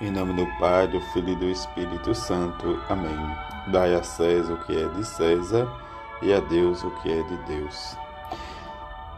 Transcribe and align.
Em 0.00 0.12
nome 0.12 0.32
do 0.32 0.46
Pai, 0.60 0.86
do 0.86 1.00
Filho 1.00 1.30
e 1.30 1.34
do 1.34 1.46
Espírito 1.46 2.14
Santo. 2.14 2.78
Amém. 2.88 3.18
Dai 3.72 3.96
a 3.96 4.02
César 4.04 4.52
o 4.52 4.64
que 4.64 4.80
é 4.80 4.86
de 4.90 5.04
César 5.04 5.68
e 6.22 6.32
a 6.32 6.38
Deus 6.38 6.84
o 6.84 6.90
que 7.02 7.10
é 7.10 7.20
de 7.20 7.36
Deus. 7.38 7.96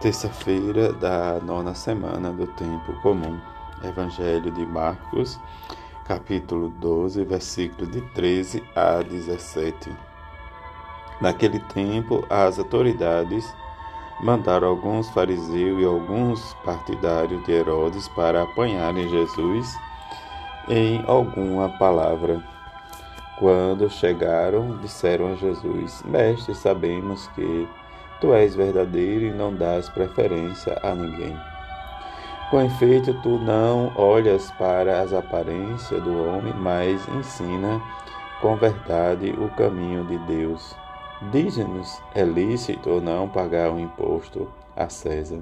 Terça-feira 0.00 0.92
da 0.92 1.40
nona 1.40 1.74
semana 1.74 2.30
do 2.30 2.46
tempo 2.46 2.92
comum. 3.02 3.40
Evangelho 3.82 4.52
de 4.52 4.64
Marcos, 4.64 5.40
capítulo 6.04 6.68
12, 6.68 7.24
versículo 7.24 7.84
de 7.90 8.00
13 8.12 8.62
a 8.76 9.02
17. 9.02 9.90
Naquele 11.20 11.58
tempo, 11.58 12.24
as 12.30 12.56
autoridades 12.56 13.52
mandaram 14.22 14.68
alguns 14.68 15.10
fariseus 15.10 15.82
e 15.82 15.84
alguns 15.84 16.54
partidários 16.64 17.44
de 17.44 17.50
Herodes 17.50 18.06
para 18.06 18.44
apanharem 18.44 19.08
Jesus 19.08 19.76
em 20.68 21.02
alguma 21.06 21.68
palavra. 21.78 22.42
Quando 23.38 23.88
chegaram, 23.88 24.76
disseram 24.78 25.32
a 25.32 25.34
Jesus: 25.34 26.02
Mestre, 26.04 26.54
sabemos 26.54 27.26
que 27.28 27.68
tu 28.20 28.34
és 28.34 28.54
verdadeiro 28.54 29.26
e 29.26 29.32
não 29.32 29.54
dás 29.54 29.88
preferência 29.88 30.78
a 30.82 30.94
ninguém. 30.94 31.36
Com 32.50 32.62
efeito, 32.62 33.12
tu 33.22 33.38
não 33.38 33.92
olhas 33.94 34.50
para 34.52 35.02
as 35.02 35.12
aparências 35.12 36.02
do 36.02 36.24
homem, 36.24 36.54
mas 36.54 37.06
ensina 37.08 37.80
com 38.40 38.56
verdade 38.56 39.34
o 39.38 39.48
caminho 39.50 40.04
de 40.04 40.16
Deus. 40.18 40.74
Diz-nos, 41.30 42.00
é 42.14 42.22
lícito 42.22 42.88
ou 42.88 43.00
não 43.00 43.28
pagar 43.28 43.70
o 43.70 43.78
imposto 43.78 44.50
a 44.76 44.88
César? 44.88 45.40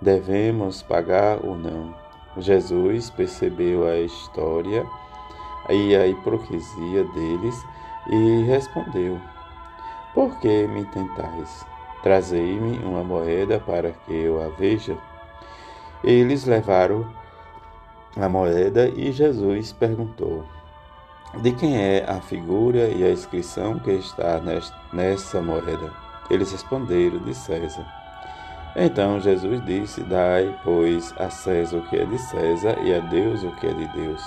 Devemos 0.00 0.82
pagar 0.82 1.38
ou 1.44 1.56
não? 1.56 1.94
Jesus 2.36 3.10
percebeu 3.10 3.86
a 3.86 3.98
história 3.98 4.86
e 5.68 5.96
a 5.96 6.06
hipocrisia 6.06 7.04
deles 7.04 7.64
e 8.08 8.44
respondeu: 8.44 9.20
Por 10.14 10.38
que 10.40 10.66
me 10.68 10.84
tentais? 10.86 11.66
Trazei-me 12.02 12.78
uma 12.78 13.04
moeda 13.04 13.60
para 13.60 13.92
que 13.92 14.14
eu 14.14 14.42
a 14.42 14.48
veja. 14.48 14.96
Eles 16.02 16.46
levaram 16.46 17.06
a 18.16 18.28
moeda 18.28 18.88
e 18.88 19.12
Jesus 19.12 19.72
perguntou: 19.72 20.44
De 21.42 21.52
quem 21.52 21.76
é 21.76 22.04
a 22.08 22.20
figura 22.20 22.88
e 22.88 23.04
a 23.04 23.10
inscrição 23.10 23.78
que 23.80 23.90
está 23.90 24.40
nessa 24.92 25.42
moeda? 25.42 25.92
Eles 26.30 26.52
responderam: 26.52 27.18
De 27.18 27.34
César. 27.34 27.99
Então 28.76 29.20
Jesus 29.20 29.64
disse: 29.64 30.02
Dai, 30.02 30.54
pois, 30.62 31.14
a 31.18 31.30
César 31.30 31.78
o 31.78 31.88
que 31.88 31.96
é 31.96 32.04
de 32.04 32.18
César 32.18 32.78
e 32.82 32.94
a 32.94 33.00
Deus 33.00 33.42
o 33.42 33.50
que 33.56 33.66
é 33.66 33.72
de 33.72 33.88
Deus. 33.88 34.22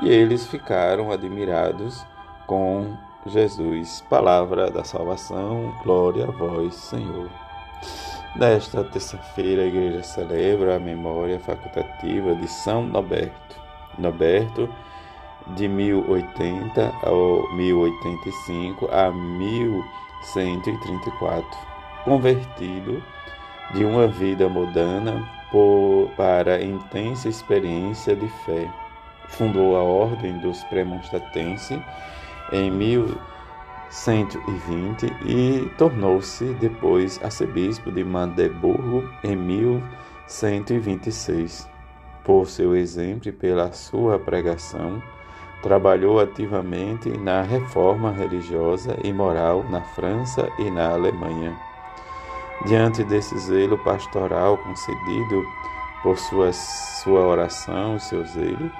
E 0.00 0.08
eles 0.08 0.46
ficaram 0.46 1.12
admirados 1.12 2.04
com 2.46 2.96
Jesus. 3.26 4.02
Palavra 4.08 4.70
da 4.70 4.84
salvação, 4.84 5.74
glória 5.82 6.26
a 6.26 6.30
vós, 6.30 6.74
Senhor. 6.74 7.28
Nesta 8.36 8.82
terça-feira, 8.82 9.62
a 9.62 9.66
igreja 9.66 10.02
celebra 10.02 10.76
a 10.76 10.80
memória 10.80 11.38
facultativa 11.38 12.34
de 12.34 12.48
São 12.48 12.84
Noberto. 12.84 13.62
Noberto, 13.96 14.68
de 15.54 15.68
1080 15.68 16.92
ao 17.04 17.48
1085 17.54 18.88
a 18.90 19.12
1134, 19.12 21.73
convertido 22.04 23.02
de 23.72 23.84
uma 23.84 24.06
vida 24.06 24.48
mudana 24.48 25.28
por, 25.50 26.12
para 26.16 26.62
intensa 26.62 27.28
experiência 27.28 28.14
de 28.14 28.28
fé. 28.44 28.70
Fundou 29.28 29.76
a 29.76 29.82
Ordem 29.82 30.38
dos 30.38 30.62
Premonstratenses 30.64 31.80
em 32.52 32.70
1120 32.70 35.06
e 35.24 35.66
tornou-se 35.78 36.44
depois 36.60 37.18
arcebispo 37.22 37.90
de 37.90 38.04
Magdeburgo 38.04 39.08
em 39.24 39.34
1126. 39.34 41.66
Por 42.22 42.46
seu 42.48 42.76
exemplo 42.76 43.28
e 43.28 43.32
pela 43.32 43.72
sua 43.72 44.18
pregação, 44.18 45.02
trabalhou 45.62 46.20
ativamente 46.20 47.08
na 47.18 47.40
reforma 47.42 48.12
religiosa 48.12 48.96
e 49.02 49.10
moral 49.12 49.64
na 49.70 49.82
França 49.82 50.48
e 50.58 50.70
na 50.70 50.90
Alemanha. 50.90 51.73
Diante 52.66 53.04
desse 53.04 53.36
zelo 53.38 53.76
pastoral 53.78 54.56
concedido 54.58 55.44
por 56.02 56.18
sua, 56.18 56.52
sua 56.52 57.20
oração 57.20 57.98
seu 57.98 58.24
zelo, 58.24 58.70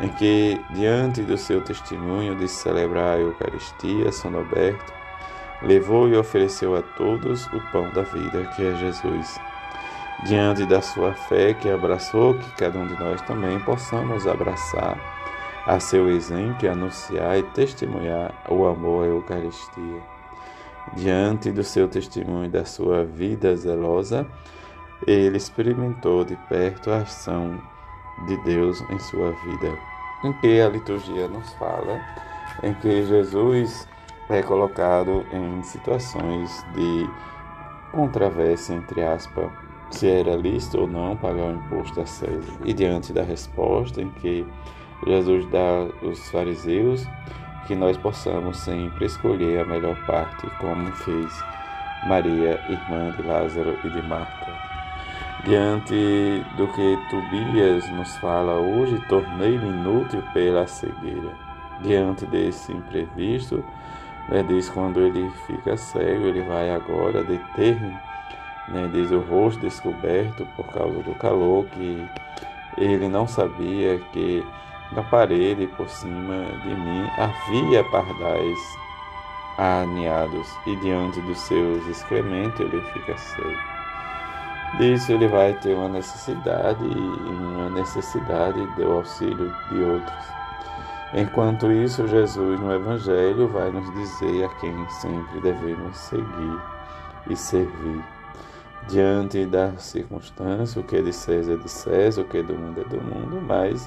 em 0.00 0.08
que, 0.08 0.60
diante 0.70 1.22
do 1.22 1.36
seu 1.36 1.60
testemunho 1.60 2.34
de 2.36 2.48
celebrar 2.48 3.16
a 3.16 3.20
Eucaristia, 3.20 4.10
São 4.12 4.34
Alberto 4.36 4.92
levou 5.62 6.08
e 6.08 6.16
ofereceu 6.16 6.76
a 6.76 6.82
todos 6.82 7.46
o 7.46 7.60
pão 7.70 7.88
da 7.90 8.02
vida, 8.02 8.44
que 8.54 8.66
é 8.66 8.74
Jesus. 8.76 9.40
Diante 10.24 10.64
da 10.66 10.80
sua 10.80 11.14
fé 11.14 11.54
que 11.54 11.68
abraçou, 11.68 12.34
que 12.34 12.50
cada 12.56 12.78
um 12.78 12.86
de 12.86 12.98
nós 12.98 13.20
também 13.22 13.58
possamos 13.60 14.26
abraçar 14.26 14.98
a 15.66 15.78
seu 15.78 16.08
exemplo 16.08 16.64
e 16.64 16.68
anunciar 16.68 17.38
e 17.38 17.42
testemunhar 17.42 18.32
o 18.48 18.66
amor 18.66 19.04
à 19.04 19.08
Eucaristia. 19.08 20.11
Diante 20.94 21.50
do 21.50 21.64
seu 21.64 21.88
testemunho 21.88 22.46
e 22.46 22.50
da 22.50 22.64
sua 22.64 23.04
vida 23.04 23.56
zelosa, 23.56 24.26
ele 25.06 25.36
experimentou 25.36 26.24
de 26.24 26.36
perto 26.48 26.90
a 26.90 26.98
ação 26.98 27.58
de 28.26 28.36
Deus 28.44 28.80
em 28.90 28.98
sua 28.98 29.32
vida, 29.32 29.78
em 30.24 30.32
que 30.34 30.60
a 30.60 30.68
liturgia 30.68 31.28
nos 31.28 31.52
fala, 31.54 32.00
em 32.62 32.74
que 32.74 33.04
Jesus 33.06 33.88
é 34.28 34.42
colocado 34.42 35.24
em 35.32 35.62
situações 35.62 36.64
de 36.74 37.08
controvérsia, 37.92 38.74
entre 38.74 39.02
aspas, 39.02 39.50
se 39.90 40.08
era 40.08 40.36
lícito 40.36 40.80
ou 40.80 40.86
não 40.86 41.16
pagar 41.16 41.44
o 41.44 41.56
imposto 41.56 42.00
a 42.00 42.06
César. 42.06 42.52
E 42.64 42.72
diante 42.72 43.12
da 43.12 43.22
resposta 43.22 44.00
em 44.00 44.08
que 44.10 44.46
Jesus 45.06 45.46
dá 45.50 45.88
aos 46.02 46.30
fariseus, 46.30 47.06
que 47.66 47.74
nós 47.74 47.96
possamos 47.96 48.58
sempre 48.58 49.06
escolher 49.06 49.60
a 49.60 49.64
melhor 49.64 49.96
parte, 50.06 50.46
como 50.58 50.90
fez 50.92 51.44
Maria, 52.06 52.60
irmã 52.68 53.10
de 53.16 53.22
Lázaro 53.22 53.78
e 53.84 53.88
de 53.88 54.02
Marta. 54.02 54.52
Diante 55.44 56.44
do 56.56 56.68
que 56.68 56.98
Tobias 57.10 57.88
nos 57.90 58.16
fala 58.18 58.54
hoje, 58.54 58.98
tornei-me 59.08 59.68
inútil 59.68 60.22
pela 60.32 60.66
cegueira. 60.66 61.32
Diante 61.80 62.26
desse 62.26 62.72
imprevisto, 62.72 63.64
né, 64.28 64.44
diz 64.44 64.68
quando 64.68 65.00
ele 65.00 65.30
fica 65.46 65.76
cego, 65.76 66.26
ele 66.26 66.42
vai 66.42 66.70
agora 66.70 67.24
deter, 67.24 67.80
né, 68.68 68.88
diz 68.92 69.10
o 69.10 69.18
rosto 69.18 69.60
descoberto 69.60 70.46
por 70.56 70.66
causa 70.66 71.02
do 71.02 71.14
calor, 71.16 71.64
que 71.66 72.06
ele 72.76 73.08
não 73.08 73.26
sabia 73.26 73.98
que 74.12 74.44
na 74.94 75.02
parede 75.04 75.66
por 75.76 75.88
cima 75.88 76.44
de 76.62 76.74
mim 76.74 77.08
havia 77.18 77.84
pardais 77.84 78.58
aninhados, 79.58 80.48
e 80.66 80.76
diante 80.76 81.20
dos 81.22 81.38
seus 81.38 81.86
excrementos 81.86 82.60
ele 82.60 82.80
fica 82.92 83.16
cego. 83.16 83.72
Disso 84.78 85.12
ele 85.12 85.28
vai 85.28 85.52
ter 85.54 85.74
uma 85.74 85.88
necessidade 85.88 86.82
e 86.82 86.96
uma 86.96 87.68
necessidade 87.70 88.64
do 88.76 88.92
auxílio 88.92 89.54
de 89.70 89.82
outros. 89.82 90.24
Enquanto 91.14 91.70
isso, 91.70 92.08
Jesus 92.08 92.58
no 92.58 92.72
Evangelho 92.72 93.46
vai 93.48 93.70
nos 93.70 93.92
dizer 93.92 94.46
a 94.46 94.48
quem 94.60 94.88
sempre 94.88 95.40
devemos 95.40 95.94
seguir 95.98 96.60
e 97.28 97.36
servir. 97.36 98.02
Diante 98.88 99.44
da 99.44 99.76
circunstância, 99.76 100.80
o 100.80 100.84
que 100.84 100.96
é 100.96 101.02
de 101.02 101.12
César 101.12 101.52
é 101.52 101.56
de 101.56 101.70
César, 101.70 102.22
o 102.22 102.24
que 102.24 102.38
é 102.38 102.42
do 102.42 102.54
mundo 102.54 102.80
é 102.80 102.84
do 102.84 103.00
mundo, 103.00 103.42
mas 103.46 103.86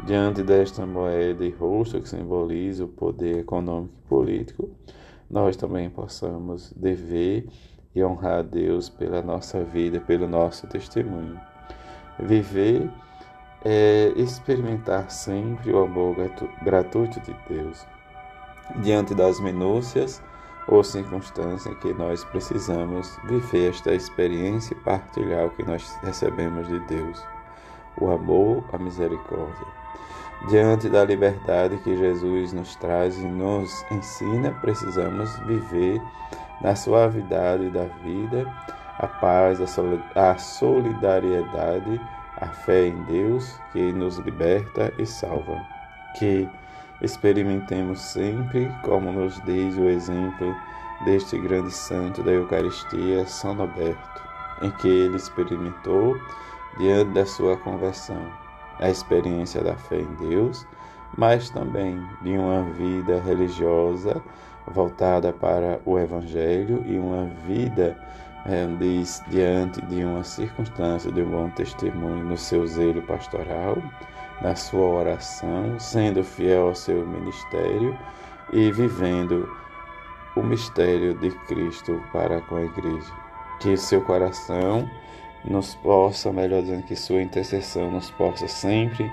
Diante 0.00 0.42
desta 0.42 0.84
moeda 0.84 1.44
e 1.44 1.50
rosto 1.50 2.00
que 2.00 2.08
simboliza 2.08 2.84
o 2.84 2.88
poder 2.88 3.38
econômico 3.38 3.94
e 4.04 4.08
político, 4.08 4.70
nós 5.30 5.56
também 5.56 5.88
possamos 5.88 6.72
dever 6.72 7.46
e 7.94 8.02
honrar 8.02 8.40
a 8.40 8.42
Deus 8.42 8.88
pela 8.88 9.22
nossa 9.22 9.62
vida, 9.62 10.00
pelo 10.00 10.26
nosso 10.26 10.66
testemunho. 10.66 11.40
Viver 12.18 12.90
é 13.64 14.12
experimentar 14.16 15.10
sempre 15.10 15.72
o 15.72 15.84
amor 15.84 16.16
gratuito 16.62 17.20
de 17.20 17.36
Deus. 17.48 17.86
Diante 18.82 19.14
das 19.14 19.38
minúcias 19.38 20.22
ou 20.66 20.82
circunstâncias 20.82 21.72
em 21.72 21.78
que 21.78 21.92
nós 21.94 22.24
precisamos 22.24 23.16
viver 23.24 23.70
esta 23.70 23.94
experiência 23.94 24.74
e 24.74 24.80
partilhar 24.80 25.46
o 25.46 25.50
que 25.50 25.64
nós 25.64 25.96
recebemos 26.02 26.66
de 26.66 26.80
Deus. 26.80 27.24
O 28.00 28.10
amor, 28.10 28.64
a 28.72 28.78
misericórdia. 28.78 29.81
Diante 30.48 30.88
da 30.88 31.04
liberdade 31.04 31.76
que 31.78 31.96
Jesus 31.96 32.52
nos 32.52 32.74
traz 32.76 33.16
e 33.16 33.26
nos 33.26 33.84
ensina, 33.92 34.50
precisamos 34.60 35.38
viver 35.46 36.02
na 36.60 36.74
suavidade 36.74 37.70
da 37.70 37.84
vida, 38.02 38.44
a 38.98 39.06
paz, 39.06 39.60
a 39.60 40.38
solidariedade, 40.38 42.00
a 42.40 42.46
fé 42.48 42.88
em 42.88 43.02
Deus 43.04 43.56
que 43.72 43.92
nos 43.92 44.18
liberta 44.18 44.92
e 44.98 45.06
salva. 45.06 45.64
Que 46.18 46.48
experimentemos 47.00 48.00
sempre, 48.00 48.68
como 48.82 49.12
nos 49.12 49.40
diz 49.42 49.76
o 49.78 49.88
exemplo 49.88 50.54
deste 51.04 51.38
grande 51.38 51.70
santo 51.70 52.20
da 52.22 52.32
Eucaristia, 52.32 53.24
São 53.26 53.54
Roberto, 53.54 54.22
em 54.60 54.70
que 54.72 54.88
ele 54.88 55.16
experimentou, 55.16 56.16
diante 56.78 57.12
da 57.12 57.26
sua 57.26 57.56
conversão, 57.56 58.41
a 58.82 58.90
experiência 58.90 59.62
da 59.62 59.74
fé 59.74 60.00
em 60.00 60.28
Deus, 60.28 60.66
mas 61.16 61.50
também 61.50 62.00
de 62.22 62.36
uma 62.36 62.62
vida 62.72 63.20
religiosa 63.20 64.20
voltada 64.66 65.32
para 65.32 65.80
o 65.84 65.98
Evangelho 65.98 66.82
e 66.86 66.98
uma 66.98 67.26
vida 67.46 67.96
é, 68.46 68.66
diz, 68.78 69.22
diante 69.28 69.80
de 69.86 70.04
uma 70.04 70.24
circunstância 70.24 71.10
de 71.12 71.22
um 71.22 71.30
bom 71.30 71.50
testemunho 71.50 72.24
no 72.24 72.36
seu 72.36 72.66
zelo 72.66 73.02
pastoral, 73.02 73.76
na 74.40 74.56
sua 74.56 74.86
oração, 74.86 75.78
sendo 75.78 76.24
fiel 76.24 76.68
ao 76.68 76.74
seu 76.74 77.06
ministério 77.06 77.96
e 78.52 78.72
vivendo 78.72 79.48
o 80.34 80.42
mistério 80.42 81.14
de 81.14 81.30
Cristo 81.46 82.02
para 82.12 82.40
com 82.42 82.56
a 82.56 82.62
igreja. 82.62 83.12
Que 83.60 83.76
seu 83.76 84.00
coração 84.00 84.88
nos 85.44 85.74
possa, 85.76 86.32
melhor 86.32 86.62
dizendo, 86.62 86.84
que 86.84 86.96
sua 86.96 87.22
intercessão 87.22 87.90
nos 87.90 88.10
possa 88.10 88.46
sempre 88.48 89.10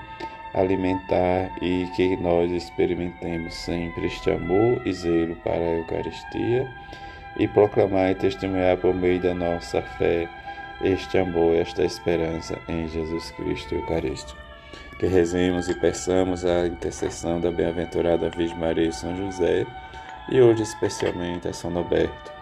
alimentar 0.54 1.50
e 1.62 1.86
que 1.94 2.16
nós 2.16 2.50
experimentemos 2.50 3.54
sempre 3.54 4.06
este 4.06 4.30
amor 4.30 4.80
e 4.86 4.92
zelo 4.92 5.36
para 5.36 5.58
a 5.58 5.78
Eucaristia 5.78 6.68
e 7.38 7.46
proclamar 7.48 8.10
e 8.10 8.14
testemunhar 8.14 8.76
por 8.76 8.94
meio 8.94 9.20
da 9.20 9.34
nossa 9.34 9.80
fé 9.82 10.28
este 10.82 11.18
amor, 11.18 11.54
esta 11.54 11.84
esperança 11.84 12.58
em 12.68 12.88
Jesus 12.88 13.30
Cristo 13.32 13.74
Eucarístico. 13.74 14.40
Que 14.98 15.06
rezemos 15.06 15.68
e 15.68 15.74
peçamos 15.74 16.44
a 16.44 16.66
intercessão 16.66 17.40
da 17.40 17.50
bem-aventurada 17.50 18.30
Virgem 18.30 18.58
Maria 18.58 18.88
e 18.88 18.92
São 18.92 19.16
José 19.16 19.66
e 20.30 20.40
hoje 20.40 20.62
especialmente 20.62 21.48
a 21.48 21.52
São 21.52 21.72
Roberto, 21.72 22.39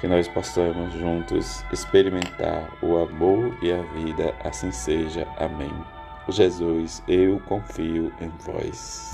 que 0.00 0.08
nós 0.08 0.26
possamos 0.28 0.94
juntos 0.94 1.64
experimentar 1.72 2.68
o 2.82 2.96
amor 2.98 3.56
e 3.62 3.72
a 3.72 3.82
vida, 3.94 4.34
assim 4.44 4.72
seja. 4.72 5.26
Amém. 5.36 5.72
Jesus, 6.28 7.02
eu 7.06 7.40
confio 7.40 8.12
em 8.20 8.28
vós. 8.40 9.08